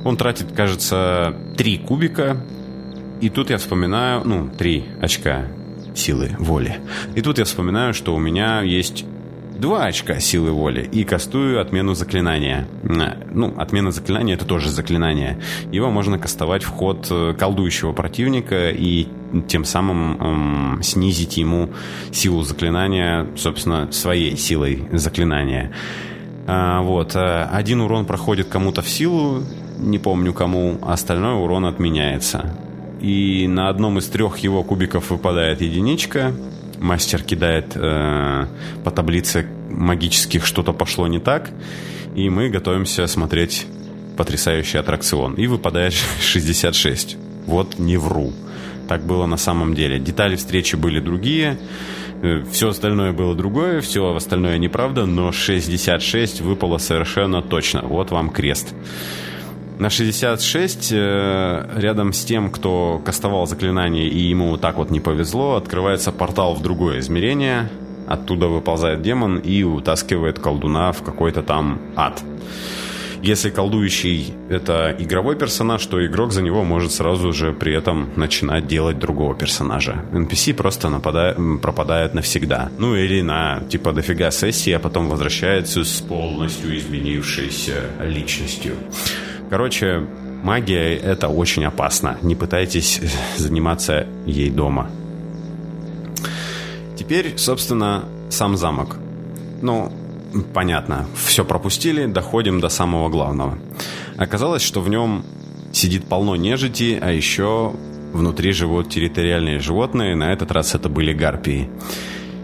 [0.04, 2.38] Он тратит, кажется, три кубика,
[3.22, 5.48] и тут я вспоминаю, ну, три очка
[5.96, 6.80] силы воли.
[7.16, 9.06] И тут я вспоминаю, что у меня есть
[9.62, 12.68] два очка силы воли и кастую отмену заклинания.
[12.84, 15.40] Ну, отмена заклинания это тоже заклинание.
[15.72, 19.08] Его можно кастовать в ход э, колдующего противника и
[19.48, 21.70] тем самым эм, снизить ему
[22.12, 25.72] силу заклинания, собственно, своей силой заклинания.
[26.48, 27.16] А, вот.
[27.16, 29.44] Э, один урон проходит кому-то в силу,
[29.78, 32.58] не помню кому, а остальной урон отменяется.
[33.00, 36.34] И на одном из трех его кубиков выпадает единичка,
[36.82, 38.46] мастер кидает э,
[38.84, 41.52] по таблице магических что-то пошло не так,
[42.16, 43.68] и мы готовимся смотреть
[44.18, 45.36] потрясающий аттракцион.
[45.36, 47.18] И выпадает 66.
[47.46, 48.34] Вот не вру.
[48.88, 50.00] Так было на самом деле.
[50.00, 51.58] Детали встречи были другие,
[52.22, 57.82] э, все остальное было другое, все остальное неправда, но 66 выпало совершенно точно.
[57.84, 58.74] Вот вам крест.
[59.82, 65.56] На 66, э, рядом с тем, кто кастовал заклинание и ему так вот не повезло,
[65.56, 67.68] открывается портал в другое измерение.
[68.08, 72.22] Оттуда выползает демон и утаскивает колдуна в какой-то там ад.
[73.24, 78.68] Если колдующий это игровой персонаж, то игрок за него может сразу же при этом начинать
[78.68, 80.06] делать другого персонажа.
[80.14, 82.70] NPC просто нападает, пропадает навсегда.
[82.78, 88.76] Ну или на типа дофига сессии, а потом возвращается с полностью изменившейся личностью.
[89.52, 90.08] Короче,
[90.44, 92.18] магия— это очень опасно.
[92.22, 93.02] Не пытайтесь
[93.38, 94.90] заниматься ей дома.
[96.96, 98.96] Теперь, собственно, сам замок.
[99.62, 99.92] Ну,
[100.54, 103.58] понятно, все пропустили, доходим до самого главного.
[104.16, 105.26] Оказалось, что в нем
[105.74, 107.74] сидит полно нежити, а еще
[108.14, 111.70] внутри живут территориальные животные, на этот раз это были гарпии.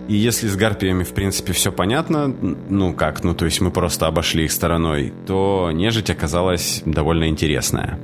[0.07, 4.07] И если с гарпиями, в принципе, все понятно, ну как, ну то есть мы просто
[4.07, 7.99] обошли их стороной, то нежить оказалась довольно интересная.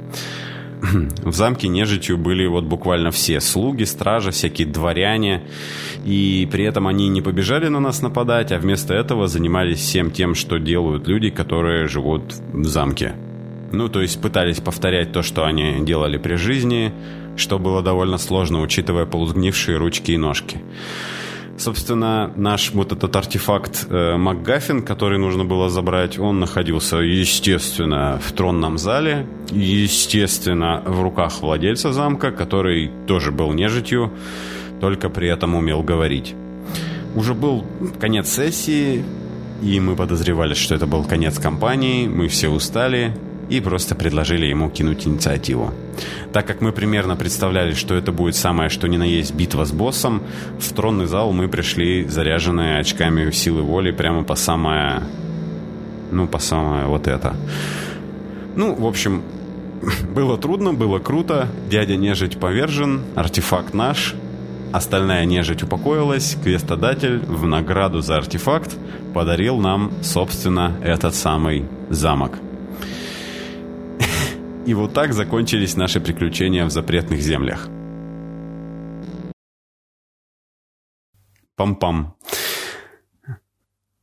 [0.81, 5.43] В замке нежитью были вот буквально все слуги, стражи, всякие дворяне,
[6.03, 10.35] и при этом они не побежали на нас нападать, а вместо этого занимались всем тем,
[10.35, 13.13] что делают люди, которые живут в замке.
[13.71, 16.91] Ну, то есть пытались повторять то, что они делали при жизни,
[17.37, 20.61] что было довольно сложно, учитывая полузгнившие ручки и ножки.
[21.57, 28.31] Собственно, наш вот этот артефакт э, МакГаффин, который нужно было забрать, он находился, естественно, в
[28.31, 34.11] тронном зале, естественно, в руках владельца замка, который тоже был нежитью,
[34.81, 36.33] только при этом умел говорить.
[37.15, 37.63] Уже был
[37.99, 39.05] конец сессии,
[39.61, 43.15] и мы подозревали, что это был конец кампании, мы все устали,
[43.49, 45.73] и просто предложили ему кинуть инициативу.
[46.31, 49.71] Так как мы примерно представляли, что это будет самое что ни на есть битва с
[49.71, 50.23] боссом,
[50.59, 55.03] в тронный зал мы пришли заряженные очками силы воли прямо по самое...
[56.11, 57.35] Ну, по самое вот это.
[58.55, 59.23] Ну, в общем,
[60.15, 61.47] было трудно, было круто.
[61.69, 64.15] Дядя нежить повержен, артефакт наш.
[64.71, 66.35] Остальная нежить упокоилась.
[66.43, 68.75] Квестодатель в награду за артефакт
[69.13, 72.33] подарил нам, собственно, этот самый замок.
[74.65, 77.67] И вот так закончились наши приключения в запретных землях.
[81.57, 82.13] Пам-пам.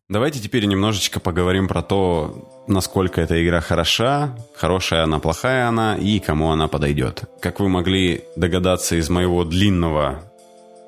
[0.08, 6.18] Давайте теперь немножечко поговорим про то, насколько эта игра хороша, хорошая она, плохая она и
[6.18, 7.24] кому она подойдет.
[7.40, 10.24] Как вы могли догадаться из моего длинного,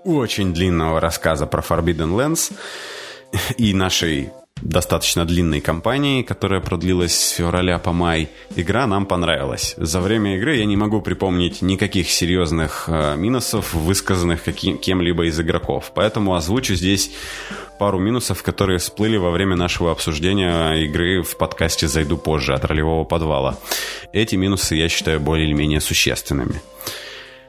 [0.05, 2.53] очень длинного рассказа про Forbidden Lands
[3.57, 4.31] и нашей
[4.62, 9.75] достаточно длинной кампании, которая продлилась с февраля по май, игра нам понравилась.
[9.77, 15.38] За время игры я не могу припомнить никаких серьезных э, минусов, высказанных каким, кем-либо из
[15.40, 15.92] игроков.
[15.94, 17.11] Поэтому озвучу здесь
[17.79, 23.05] пару минусов, которые всплыли во время нашего обсуждения игры в подкасте «Зайду позже» от ролевого
[23.05, 23.59] подвала.
[24.12, 26.62] Эти минусы я считаю более или менее существенными.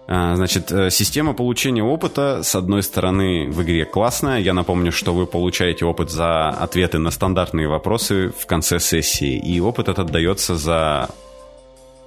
[0.06, 4.40] А, значит, э, система получения опыта, с одной стороны, в игре классная.
[4.40, 9.38] Я напомню, что вы получаете опыт за ответы на стандартные вопросы в конце сессии.
[9.38, 11.10] И опыт этот дается за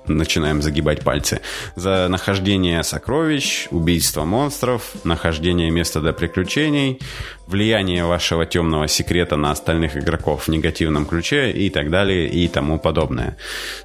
[0.08, 1.40] начинаем загибать пальцы.
[1.74, 7.00] За нахождение сокровищ, убийство монстров, нахождение места для приключений,
[7.46, 12.78] влияние вашего темного секрета на остальных игроков в негативном ключе и так далее и тому
[12.78, 13.36] подобное.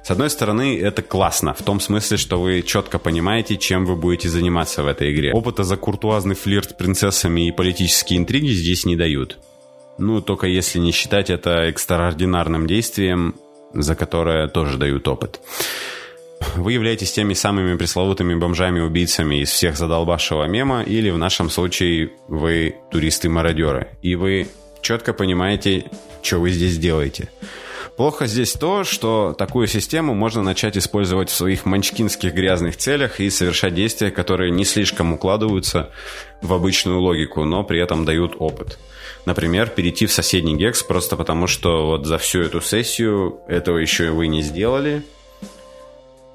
[0.02, 4.28] С одной стороны, это классно, в том смысле, что вы четко понимаете, чем вы будете
[4.28, 5.32] заниматься в этой игре.
[5.32, 9.38] Опыта за куртуазный флирт с принцессами и политические интриги здесь не дают.
[9.98, 13.36] Ну, только если не считать это экстраординарным действием,
[13.74, 15.40] за которое тоже дают опыт.
[16.56, 22.76] Вы являетесь теми самыми пресловутыми бомжами-убийцами из всех задолбавшего мема, или в нашем случае вы
[22.90, 24.48] туристы-мародеры, и вы
[24.82, 25.86] четко понимаете,
[26.22, 27.30] что вы здесь делаете.
[27.96, 33.30] Плохо здесь то, что такую систему можно начать использовать в своих манчкинских грязных целях и
[33.30, 35.90] совершать действия, которые не слишком укладываются
[36.42, 38.78] в обычную логику, но при этом дают опыт.
[39.24, 44.10] Например, перейти в соседний гекс просто потому, что вот за всю эту сессию этого еще
[44.10, 45.02] вы не сделали,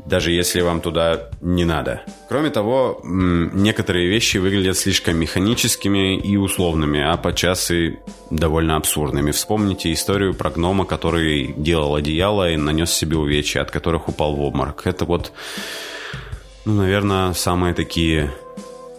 [0.07, 2.01] даже если вам туда не надо.
[2.29, 7.97] Кроме того, некоторые вещи выглядят слишком механическими и условными, а подчас и
[8.29, 9.31] довольно абсурдными.
[9.31, 14.41] Вспомните историю про гнома, который делал одеяло и нанес себе увечья, от которых упал в
[14.41, 14.87] обморок.
[14.87, 15.33] Это вот,
[16.65, 18.31] ну, наверное, самые такие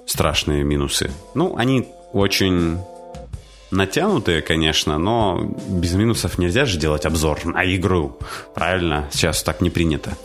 [0.04, 1.10] страшные минусы.
[1.34, 2.78] Ну, они очень
[3.70, 8.18] натянутые, конечно, но без минусов нельзя же делать обзор на игру.
[8.54, 9.08] Правильно?
[9.10, 10.16] Сейчас так не принято.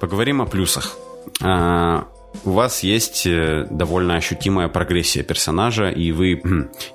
[0.00, 0.96] Поговорим о плюсах.
[1.42, 2.06] А,
[2.44, 6.42] у вас есть э, довольно ощутимая прогрессия персонажа, и вы,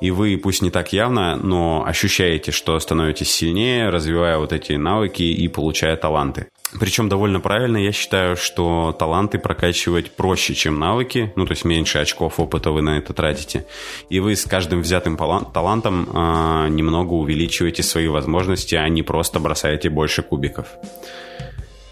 [0.02, 5.24] и вы, пусть не так явно, но ощущаете, что становитесь сильнее, развивая вот эти навыки
[5.24, 6.48] и получая таланты.
[6.80, 11.98] Причем довольно правильно, я считаю, что таланты прокачивать проще, чем навыки, ну то есть меньше
[11.98, 13.66] очков опыта вы на это тратите.
[14.10, 19.90] И вы с каждым взятым талантом э, немного увеличиваете свои возможности, а не просто бросаете
[19.90, 20.68] больше кубиков.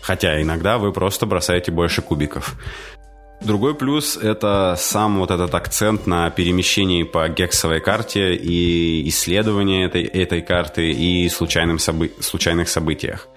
[0.08, 2.56] Хотя иногда вы просто бросаете больше кубиков.
[3.42, 10.04] Другой плюс— это сам вот этот акцент на перемещении по гексовой карте и исследовании этой,
[10.04, 13.28] этой карты и случайным собы случайных событиях.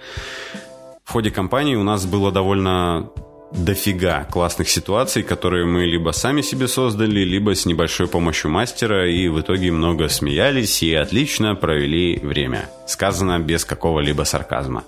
[1.02, 3.10] В ходе кампании у нас было довольно
[3.52, 9.28] дофига классных ситуаций, которые мы либо сами себе создали, либо с небольшой помощью мастера, и
[9.28, 12.70] в итоге много смеялись и отлично провели время.
[12.86, 14.84] Сказано без какого-либо сарказма.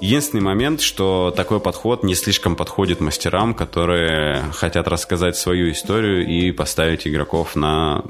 [0.00, 6.52] Единственный момент, что такой подход не слишком подходит мастерам, которые хотят рассказать свою историю и
[6.52, 8.04] поставить игроков на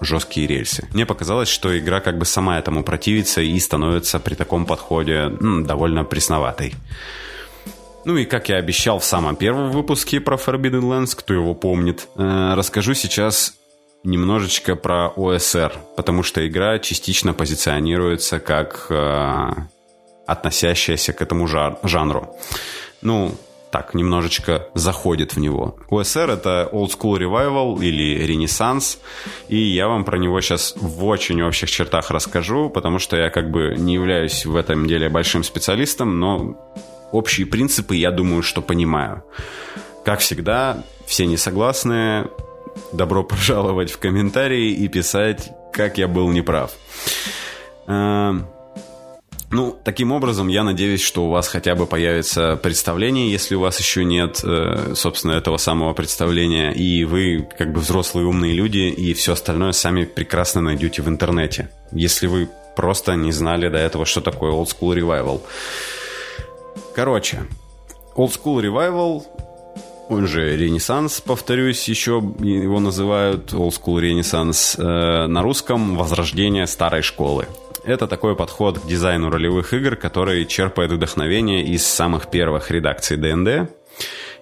[0.00, 0.88] жесткие рельсы.
[0.92, 5.64] Мне показалось, что игра как бы сама этому противится и становится при таком подходе м,
[5.64, 6.74] довольно пресноватой.
[8.04, 12.08] Ну и как я обещал в самом первом выпуске про Forbidden Lands, кто его помнит,
[12.16, 13.54] э, расскажу сейчас
[14.02, 19.50] немножечко про ОСР, потому что игра частично позиционируется как э,
[20.26, 22.36] относящаяся к этому жанру.
[23.02, 23.36] Ну,
[23.70, 25.76] так, немножечко заходит в него.
[25.88, 28.98] ОСР— это Old School Revival или Ренессанс,
[29.48, 33.50] и я вам про него сейчас в очень общих чертах расскажу, потому что я как
[33.50, 36.56] бы не являюсь в этом деле большим специалистом, но
[37.12, 39.22] общие принципы, я думаю, что понимаю.
[40.04, 42.28] Как всегда, все несогласные,
[42.92, 46.72] добро пожаловать в комментарии и писать, как я был неправ.
[47.86, 48.32] Э,
[49.50, 53.78] ну, таким образом, я надеюсь, что у вас хотя бы появится представление, если у вас
[53.78, 59.12] еще нет, э, собственно, этого самого представления, и вы как бы взрослые умные люди, и
[59.12, 61.68] все остальное сами прекрасно найдете в интернете.
[61.92, 65.42] Если вы просто не знали до этого, что такое Old School Revival.
[66.94, 67.44] Короче,
[68.16, 69.22] Old School Revival,
[70.08, 77.02] он же Ренессанс, повторюсь, еще его называют Old School Ренессанс, э, на русском Возрождение старой
[77.02, 77.46] школы.
[77.84, 83.70] Это такой подход к дизайну ролевых игр, который черпает вдохновение из самых первых редакций ДНД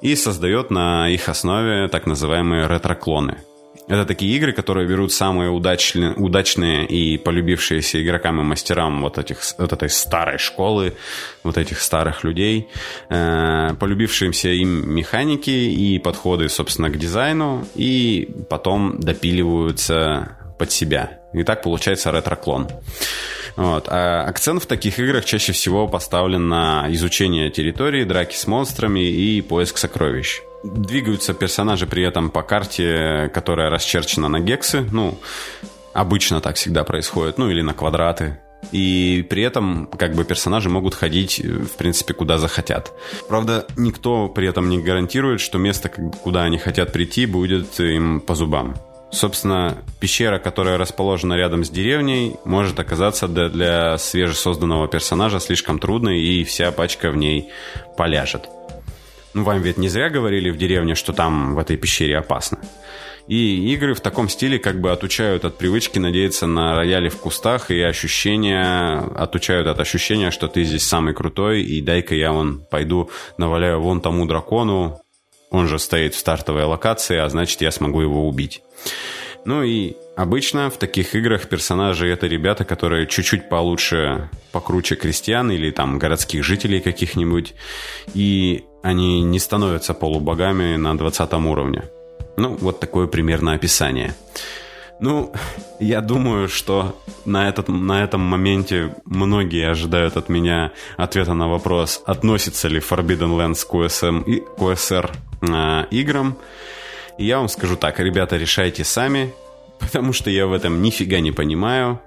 [0.00, 3.38] и создает на их основе так называемые ретро-клоны–
[3.90, 9.38] это такие игры, которые берут самые удачные, удачные и полюбившиеся игрокам и мастерам вот, этих,
[9.58, 10.94] вот этой старой школы,
[11.42, 12.68] вот этих старых людей,
[13.08, 21.19] э, полюбившимся им механики и подходы, собственно, к дизайну, и потом допиливаются под себя.
[21.32, 22.68] И так получается ретро-клон.
[23.56, 23.86] Вот.
[23.88, 29.40] А акцент в таких играх чаще всего поставлен на изучение территории, драки с монстрами и
[29.42, 30.40] поиск сокровищ.
[30.64, 34.86] Двигаются персонажи при этом по карте, которая расчерчена на гексы.
[34.92, 35.18] Ну,
[35.92, 37.38] обычно так всегда происходит.
[37.38, 38.38] Ну, или на квадраты.
[38.72, 42.92] И при этом как бы персонажи могут ходить, в принципе, куда захотят.
[43.28, 48.34] Правда, никто при этом не гарантирует, что место, куда они хотят прийти, будет им по
[48.34, 48.76] зубам.
[49.12, 56.44] Собственно, пещера, которая расположена рядом с деревней, может оказаться для, свежесозданного персонажа слишком трудной, и
[56.44, 57.48] вся пачка в ней
[57.96, 58.48] поляжет.
[59.34, 62.58] Ну, вам ведь не зря говорили в деревне, что там в этой пещере опасно.
[63.26, 67.70] И игры в таком стиле как бы отучают от привычки надеяться на рояли в кустах
[67.70, 73.10] и ощущения, отучают от ощущения, что ты здесь самый крутой, и дай-ка я вон пойду
[73.38, 75.00] наваляю вон тому дракону,
[75.50, 78.62] он же стоит в стартовой локации, а значит я смогу его убить.
[79.44, 85.70] Ну и обычно в таких играх персонажи это ребята, которые чуть-чуть получше, покруче крестьян или
[85.70, 87.54] там городских жителей каких-нибудь.
[88.14, 91.84] И они не становятся полубогами на 20 уровне.
[92.36, 94.14] Ну, вот такое примерно описание.
[95.00, 95.32] Ну,
[95.78, 102.02] я думаю, что на, этот, на этом моменте многие ожидают от меня ответа на вопрос,
[102.04, 106.36] относится ли Forbidden Lands к QSM и QSR э, играм.
[107.16, 109.32] И я вам скажу так, ребята, решайте сами,
[109.78, 111.98] потому что я в этом нифига не понимаю.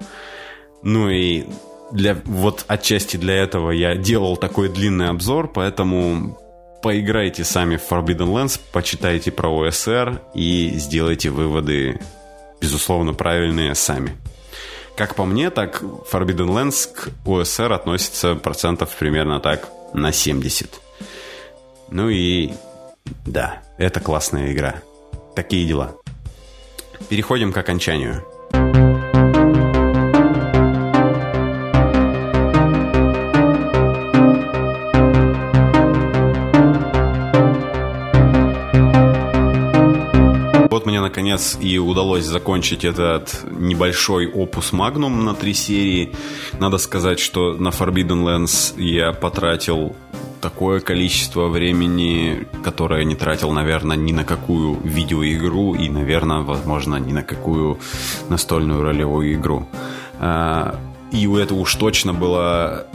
[0.84, 1.46] Ну и
[1.92, 6.38] для, вот отчасти для этого я делал такой длинный обзор, поэтому
[6.84, 12.00] поиграйте сами в Forbidden Lands, почитайте про ОСР и сделайте выводы,
[12.64, 14.16] безусловно, правильные сами.
[14.96, 20.70] Как по мне, так Forbidden Lands к ОСР относится процентов примерно так на 70.
[21.90, 22.54] Ну и
[23.26, 24.76] да, это классная игра.
[25.36, 25.98] Такие дела.
[27.10, 28.26] Переходим к окончанию.
[41.14, 46.12] Наконец и удалось закончить этот небольшой опус магнум на три серии.
[46.60, 49.96] Надо сказать, что на Forbidden Lands я потратил
[50.42, 57.14] такое количество времени, которое не тратил, наверное, ни на какую видеоигру и, наверное, возможно, ни
[57.14, 57.78] на какую
[58.30, 59.68] настольную ролевую игру.
[60.20, 60.80] А,
[61.12, 62.86] и это уж точно была,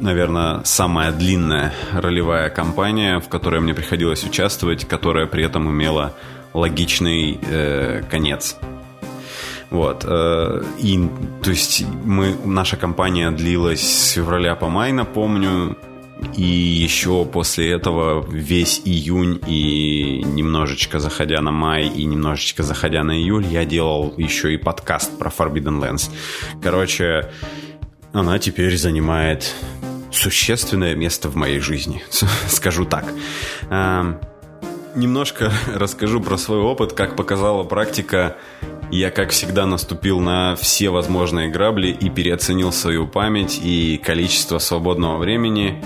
[0.00, 6.12] наверное, самая длинная ролевая кампания, в которой мне приходилось участвовать, которая при этом имела
[6.54, 8.56] логичный э, конец.
[9.70, 10.04] Вот.
[10.06, 11.08] Э, и,
[11.42, 15.76] то есть, мы, наша кампания длилась с февраля по май, напомню,
[16.36, 23.12] и еще после этого весь июнь и немножечко заходя на май и немножечко заходя на
[23.12, 26.10] июль, я делал еще и подкаст про Forbidden Lands.
[26.62, 27.30] Короче,
[28.12, 29.54] она теперь занимает
[30.10, 32.02] существенное место в моей жизни,
[32.48, 33.04] скажу так.
[34.94, 36.92] Немножко расскажу про свой опыт.
[36.92, 38.36] Как показала практика,
[38.90, 45.18] я, как всегда, наступил на все возможные грабли и переоценил свою память и количество свободного
[45.18, 45.82] времени.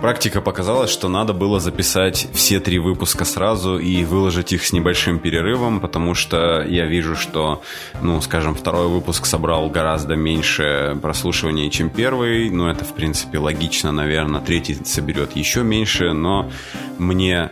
[0.00, 5.18] Практика показала, что надо было записать все три выпуска сразу и выложить их с небольшим
[5.18, 7.62] перерывом, потому что я вижу, что,
[8.02, 12.50] ну, скажем, второй выпуск собрал гораздо меньше прослушиваний, чем первый.
[12.50, 14.42] Ну, это, в принципе, логично, наверное.
[14.42, 16.50] Третий соберет еще меньше, но
[16.98, 17.50] мне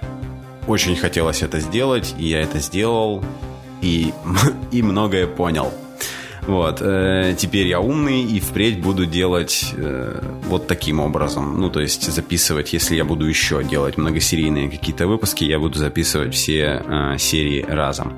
[0.66, 3.24] очень хотелось это сделать, и я это сделал,
[3.80, 4.12] и,
[4.70, 5.72] и многое понял.
[6.42, 11.60] Вот, э, теперь я умный и впредь буду делать э, вот таким образом.
[11.60, 16.34] Ну, то есть записывать, если я буду еще делать многосерийные какие-то выпуски, я буду записывать
[16.34, 18.14] все э, серии разом.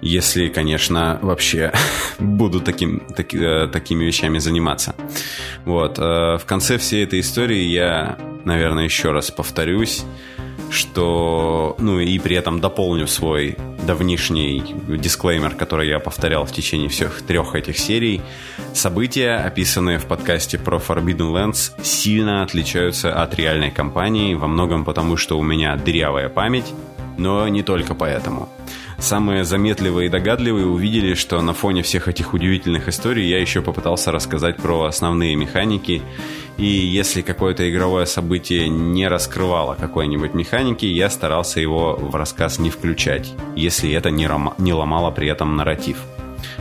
[0.00, 1.72] Если, конечно, вообще
[2.18, 4.96] буду таким, так, э, такими вещами заниматься.
[5.64, 6.02] Вот, э,
[6.38, 10.04] в конце всей этой истории я, наверное, еще раз повторюсь
[10.70, 13.56] что, ну и при этом дополню свой
[13.86, 18.20] давнишний дисклеймер, который я повторял в течение всех трех этих серий.
[18.74, 25.16] События, описанные в подкасте про Forbidden Lands, сильно отличаются от реальной кампании, во многом потому,
[25.16, 26.72] что у меня дырявая память,
[27.16, 28.48] но не только поэтому.
[28.98, 34.10] Самые заметливые и догадливые увидели, что на фоне всех этих удивительных историй я еще попытался
[34.10, 36.02] рассказать про основные механики
[36.58, 42.70] и если какое-то игровое событие не раскрывало какой-нибудь механики, я старался его в рассказ не
[42.70, 45.98] включать, если это не, рома- не ломало при этом нарратив.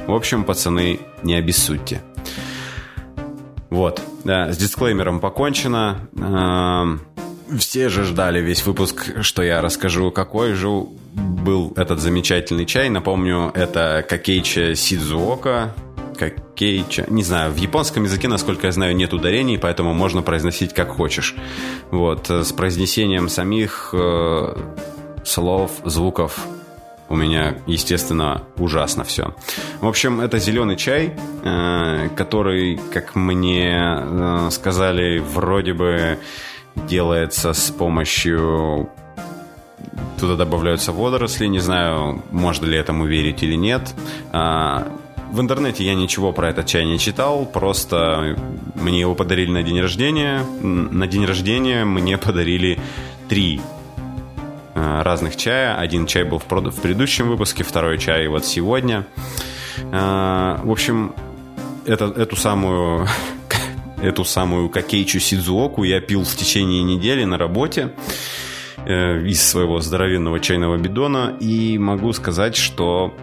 [0.05, 2.03] В общем, пацаны, не обессудьте.
[3.71, 5.99] Вот, да, с дисклеймером покончено.
[7.57, 10.67] Все же ждали весь выпуск, что я расскажу, какой же
[11.13, 12.89] был этот замечательный чай.
[12.89, 15.73] Напомню, это Кокейча Сидзуока,
[16.17, 17.05] Какейча.
[17.09, 21.35] Не знаю, в японском языке, насколько я знаю, нет ударений, поэтому можно произносить как хочешь.
[21.91, 24.55] Вот, с произнесением самих э,
[25.23, 26.47] слов, звуков
[27.09, 29.33] у меня, естественно, ужасно все.
[29.79, 36.19] В общем, это зеленый чай, э, который, как мне э, сказали, вроде бы
[36.87, 38.89] делается с помощью...
[40.19, 43.93] Туда добавляются водоросли, не знаю, можно ли этому верить или нет.
[44.31, 44.87] А,
[45.31, 48.35] в интернете я ничего про этот чай не читал, просто
[48.75, 50.43] мне его подарили на день рождения.
[50.61, 52.79] На день рождения мне подарили
[53.29, 53.61] три
[54.77, 55.75] Э, разных чая.
[55.75, 59.07] Один чай был в, предыдущем выпуске, второй чай вот сегодня.
[59.91, 61.15] Э, в общем,
[61.85, 63.07] это, эту самую
[64.01, 67.93] эту самую кокейчу сидзуоку я пил в течение недели на работе
[68.85, 71.35] э, из своего здоровенного чайного бидона.
[71.39, 73.13] И могу сказать, что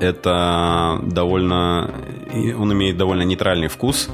[0.00, 1.90] это довольно
[2.58, 4.10] он имеет довольно нейтральный вкус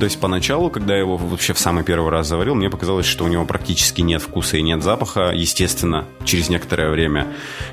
[0.00, 3.24] то есть поначалу, когда я его вообще в самый первый раз заварил, мне показалось, что
[3.24, 5.30] у него практически нет вкуса и нет запаха.
[5.32, 7.28] Естественно, через некоторое время,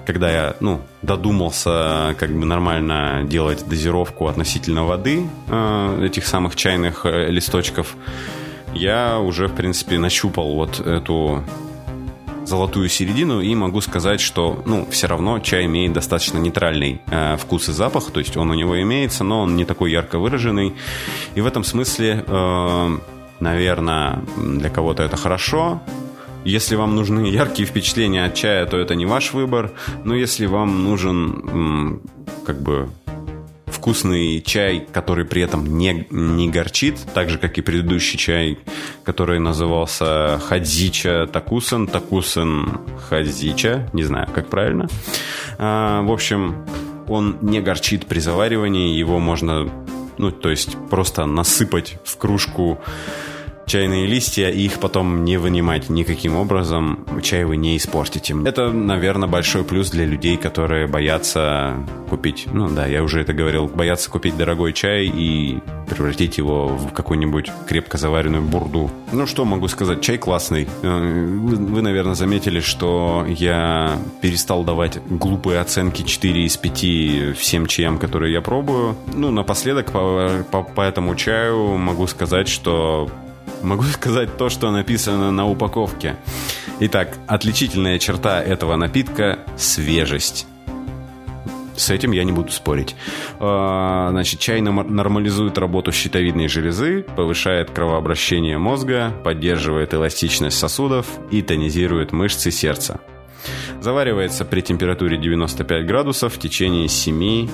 [0.06, 7.06] когда я, ну, додумался как бы нормально делать дозировку относительно воды э, этих самых чайных
[7.06, 7.96] э, листочков,
[8.74, 11.44] я уже, в принципе, нащупал вот эту
[12.48, 17.70] золотую середину и могу сказать, что, ну, все равно чай имеет достаточно нейтральный э, вкус
[17.70, 20.74] и запах, то есть он у него имеется, но он не такой ярко выраженный.
[21.36, 22.98] И в этом смысле, э,
[23.40, 25.82] наверное, для кого-то это хорошо,
[26.46, 29.72] если вам нужны яркие впечатления от чая, то это не ваш выбор.
[30.06, 32.00] Но если вам нужен
[32.46, 32.90] как бы
[33.78, 38.58] вкусный чай, который при этом не, не горчит, так же, как и предыдущий чай,
[39.04, 44.88] который назывался Хадзича Такусан, Такусан Хадзича, не знаю, как правильно.
[45.60, 46.66] А, в общем,
[47.08, 49.70] он не горчит при заваривании, его можно,
[50.18, 52.80] ну, то есть просто насыпать в кружку
[53.68, 58.36] чайные листья и их потом не вынимать никаким образом, чай вы не испортите.
[58.46, 61.76] Это, наверное, большой плюс для людей, которые боятся
[62.10, 65.60] купить, ну да, я уже это говорил, боятся купить дорогой чай и
[65.90, 68.90] превратить его в какую-нибудь крепко заваренную бурду.
[69.12, 70.68] Ну что могу сказать, чай классный.
[70.82, 77.68] Э, вы, вы наверное, заметили, что я перестал давать глупые оценки 4 из 5 всем
[77.68, 78.96] чаям, которые я пробую.
[79.14, 83.10] Ну, напоследок по, по, по этому чаю могу сказать, что
[83.68, 86.16] Могу сказать то, что написано на упаковке.
[86.80, 90.48] Итак, отличительная черта этого напитка– свежесть.
[91.76, 92.96] С этим я не буду спорить.
[93.40, 102.14] А, значит, чай нормализует работу щитовидной железы, повышает кровообращение мозга, поддерживает эластичность сосудов и тонизирует
[102.14, 103.00] мышцы сердца.
[103.82, 107.50] Заваривается при температуре 95 градусов в течение 7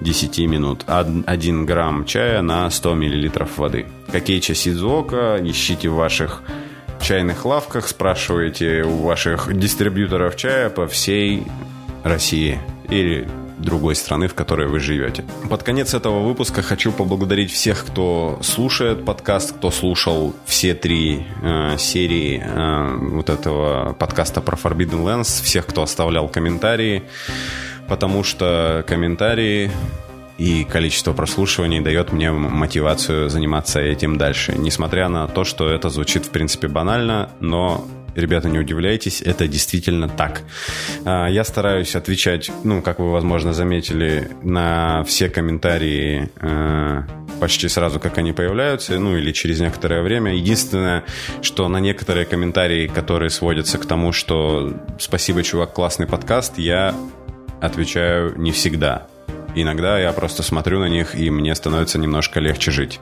[0.00, 0.84] 10 минут.
[0.86, 3.86] 1 грамм чая на 100 миллилитров воды.
[4.10, 6.42] Кокейча Сидзуока ищите в ваших
[7.00, 11.44] чайных лавках, спрашивайте у ваших дистрибьюторов чая по всей
[12.04, 13.28] России или
[13.58, 15.24] другой страны, в которой вы живете.
[15.50, 21.76] Под конец этого выпуска хочу поблагодарить всех, кто слушает подкаст, кто слушал все три э,
[21.76, 27.02] серии э, вот этого подкаста про Forbidden Lands, всех, кто оставлял комментарии
[27.88, 29.70] потому что комментарии
[30.38, 34.54] и количество прослушиваний дает мне мотивацию заниматься этим дальше.
[34.56, 40.08] Несмотря на то, что это звучит в принципе банально, но ребята, не удивляйтесь, это действительно
[40.08, 40.42] так.
[41.04, 47.02] А, я стараюсь отвечать, ну, как вы, возможно, заметили, на все комментарии э,
[47.40, 50.34] почти сразу, как они появляются, ну, или через некоторое время.
[50.34, 51.04] Единственное,
[51.42, 56.94] что на некоторые комментарии, которые сводятся к тому, что «Спасибо, чувак, классный подкаст», я
[57.60, 59.06] отвечаю не всегда.
[59.54, 63.00] Иногда я просто смотрю на них, и мне становится немножко легче жить.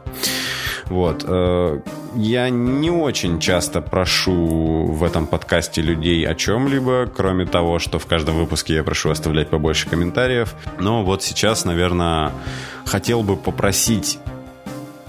[0.87, 1.25] Вот.
[1.27, 1.81] Э,
[2.15, 8.07] я не очень часто прошу в этом подкасте людей о чем-либо, кроме того, что в
[8.07, 10.55] каждом выпуске я прошу оставлять побольше комментариев.
[10.79, 12.33] Но вот сейчас, наверное,
[12.85, 14.19] хотел бы попросить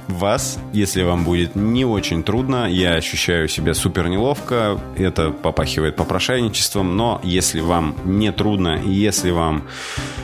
[0.07, 2.69] вас, если вам будет не очень трудно.
[2.69, 9.31] Я ощущаю себя супер неловко, это попахивает попрошайничеством, но если вам не трудно и если
[9.31, 9.63] вам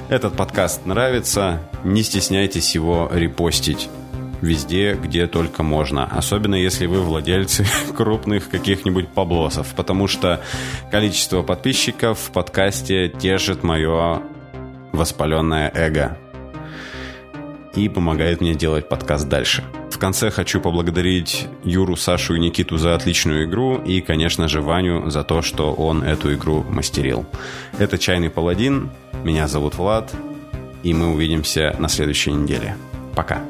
[0.10, 3.90] этот подкаст нравится, не стесняйтесь его репостить
[4.42, 6.06] везде, где только можно.
[6.06, 7.66] Особенно если вы владельцы
[7.98, 9.74] крупных каких-нибудь поблосов.
[9.76, 10.42] Потому что
[10.92, 14.22] количество подписчиков в подкасте держит мое
[14.92, 16.18] воспаленное эго
[17.76, 19.64] и помогает мне делать подкаст дальше.
[19.90, 25.10] В конце хочу поблагодарить Юру, Сашу и Никиту за отличную игру и, конечно же, Ваню
[25.10, 27.26] за то, что он эту игру мастерил.
[27.78, 28.90] Это «Чайный паладин»,
[29.24, 30.14] меня зовут Влад.
[30.84, 32.76] и мы увидимся на следующей неделе.
[33.16, 33.42] Пока.